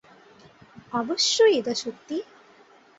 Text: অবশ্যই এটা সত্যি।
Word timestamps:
অবশ্যই 0.93 1.53
এটা 1.57 1.73
সত্যি। 1.75 2.17